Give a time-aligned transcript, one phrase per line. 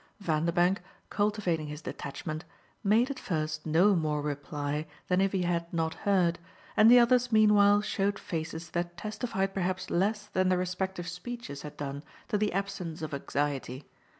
[0.19, 0.81] Vanderbank,
[1.11, 2.43] cultivating his detachment,
[2.83, 6.39] made at first no more reply than if he had not heard,
[6.75, 11.77] and the others meanwhile showed faces that testified perhaps less than their respective speeches had
[11.77, 13.85] done to the absence of anxiety.